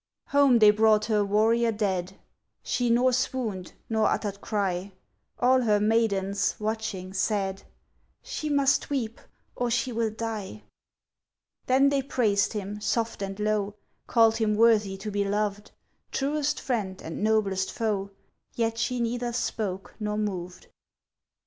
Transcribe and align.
Home 0.29 0.57
they 0.57 0.71
brought 0.71 1.05
her 1.05 1.23
warrior 1.23 1.71
dead: 1.71 2.17
She 2.63 2.89
nor 2.89 3.13
swooned, 3.13 3.73
nor 3.87 4.07
uttered 4.09 4.41
cry; 4.41 4.93
All 5.37 5.61
her 5.61 5.79
maidens, 5.79 6.55
watching, 6.59 7.13
said, 7.13 7.61
"She 8.23 8.49
must 8.49 8.89
weep 8.89 9.21
or 9.55 9.69
she 9.69 9.91
will 9.91 10.09
die." 10.09 10.63
Then 11.67 11.89
they 11.89 12.01
praised 12.01 12.53
him, 12.53 12.81
soft 12.81 13.21
and 13.21 13.39
low, 13.39 13.75
Called 14.07 14.37
him 14.37 14.55
worthy 14.55 14.97
to 14.97 15.11
be 15.11 15.23
loved, 15.23 15.69
Truest 16.11 16.59
friend 16.59 16.99
and 17.03 17.23
noblest 17.23 17.71
foe; 17.71 18.09
Yet 18.55 18.79
she 18.79 18.99
neither 18.99 19.31
spoke 19.31 19.93
nor 19.99 20.17
moved. 20.17 20.65